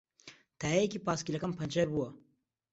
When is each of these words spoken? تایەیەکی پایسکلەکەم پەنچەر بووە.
تایەیەکی 0.59 1.03
پایسکلەکەم 1.05 1.51
پەنچەر 1.57 1.87
بووە. 1.93 2.09